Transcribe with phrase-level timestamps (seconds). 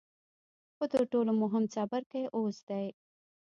[0.75, 2.85] خو تر ټولو مهم څپرکی اوس دی.